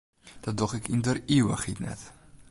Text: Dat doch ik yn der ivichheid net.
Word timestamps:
Dat 0.43 0.55
doch 0.59 0.73
ik 0.79 0.85
yn 0.93 1.03
der 1.05 1.17
ivichheid 1.35 1.79
net. 1.87 2.01